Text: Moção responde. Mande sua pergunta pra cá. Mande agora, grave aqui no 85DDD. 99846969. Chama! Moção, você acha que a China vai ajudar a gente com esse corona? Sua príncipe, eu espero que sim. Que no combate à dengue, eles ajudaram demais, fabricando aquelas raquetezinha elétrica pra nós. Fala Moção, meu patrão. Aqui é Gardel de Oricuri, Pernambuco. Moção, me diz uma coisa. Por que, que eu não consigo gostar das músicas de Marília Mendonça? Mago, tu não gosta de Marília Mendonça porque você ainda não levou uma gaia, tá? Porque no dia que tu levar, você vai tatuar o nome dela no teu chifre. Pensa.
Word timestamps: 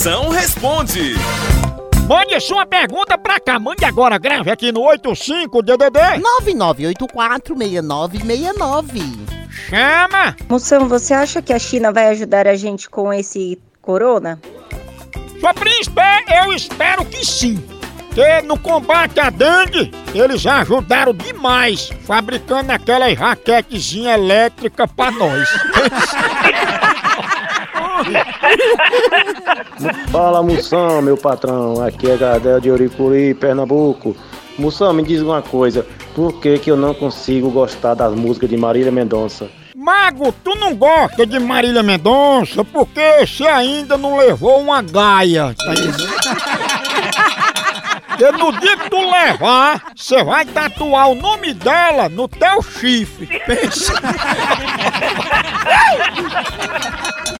Moção 0.00 0.30
responde. 0.30 1.12
Mande 2.08 2.40
sua 2.40 2.64
pergunta 2.64 3.18
pra 3.18 3.38
cá. 3.38 3.58
Mande 3.58 3.84
agora, 3.84 4.16
grave 4.16 4.50
aqui 4.50 4.72
no 4.72 4.80
85DDD. 4.80 6.22
99846969. 6.48 9.02
Chama! 9.68 10.34
Moção, 10.48 10.88
você 10.88 11.12
acha 11.12 11.42
que 11.42 11.52
a 11.52 11.58
China 11.58 11.92
vai 11.92 12.08
ajudar 12.08 12.48
a 12.48 12.56
gente 12.56 12.88
com 12.88 13.12
esse 13.12 13.60
corona? 13.82 14.40
Sua 15.38 15.52
príncipe, 15.52 16.00
eu 16.46 16.54
espero 16.54 17.04
que 17.04 17.22
sim. 17.22 17.62
Que 18.14 18.40
no 18.40 18.58
combate 18.58 19.20
à 19.20 19.28
dengue, 19.28 19.92
eles 20.14 20.46
ajudaram 20.46 21.12
demais, 21.12 21.90
fabricando 22.06 22.72
aquelas 22.72 23.18
raquetezinha 23.18 24.14
elétrica 24.14 24.88
pra 24.88 25.10
nós. 25.10 25.46
Fala 30.10 30.42
Moção, 30.42 31.02
meu 31.02 31.16
patrão. 31.16 31.82
Aqui 31.82 32.10
é 32.10 32.16
Gardel 32.16 32.60
de 32.60 32.70
Oricuri, 32.70 33.34
Pernambuco. 33.34 34.16
Moção, 34.58 34.92
me 34.92 35.02
diz 35.02 35.20
uma 35.20 35.42
coisa. 35.42 35.86
Por 36.14 36.34
que, 36.40 36.58
que 36.58 36.70
eu 36.70 36.76
não 36.76 36.92
consigo 36.92 37.50
gostar 37.50 37.94
das 37.94 38.14
músicas 38.14 38.50
de 38.50 38.56
Marília 38.56 38.92
Mendonça? 38.92 39.48
Mago, 39.74 40.32
tu 40.44 40.54
não 40.56 40.74
gosta 40.74 41.24
de 41.24 41.38
Marília 41.38 41.82
Mendonça 41.82 42.64
porque 42.64 43.26
você 43.26 43.44
ainda 43.44 43.96
não 43.96 44.18
levou 44.18 44.60
uma 44.60 44.82
gaia, 44.82 45.54
tá? 45.56 45.72
Porque 48.20 48.30
no 48.32 48.52
dia 48.60 48.76
que 48.76 48.90
tu 48.90 48.98
levar, 49.10 49.82
você 49.96 50.22
vai 50.22 50.44
tatuar 50.44 51.08
o 51.08 51.14
nome 51.14 51.54
dela 51.54 52.06
no 52.10 52.28
teu 52.28 52.60
chifre. 52.60 53.26
Pensa. 53.46 53.94